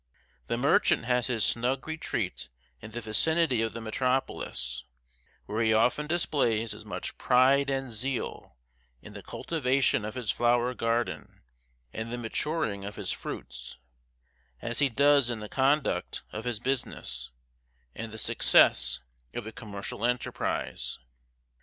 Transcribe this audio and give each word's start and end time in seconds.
The 0.47 0.57
merchant 0.57 1.05
has 1.05 1.27
his 1.27 1.45
snug 1.45 1.87
retreat 1.87 2.49
in 2.81 2.89
the 2.89 3.01
vicinity 3.01 3.61
of 3.61 3.73
the 3.73 3.81
metropolis, 3.81 4.83
where 5.45 5.61
he 5.61 5.75
often 5.75 6.07
displays 6.07 6.73
as 6.73 6.83
much 6.83 7.19
pride 7.19 7.69
and 7.69 7.91
zeal 7.91 8.57
in 9.03 9.13
the 9.13 9.21
cultivation 9.21 10.03
of 10.03 10.15
his 10.15 10.31
flower 10.31 10.73
garden, 10.73 11.41
and 11.93 12.11
the 12.11 12.17
maturing 12.17 12.83
of 12.83 12.95
his 12.95 13.11
fruits, 13.11 13.77
as 14.59 14.79
he 14.79 14.89
does 14.89 15.29
in 15.29 15.39
the 15.39 15.47
conduct 15.47 16.23
of 16.31 16.45
his 16.45 16.59
business, 16.59 17.29
and 17.93 18.11
the 18.11 18.17
success 18.17 19.01
of 19.35 19.45
a 19.45 19.51
commercial 19.51 20.03
enterprise. 20.03 20.97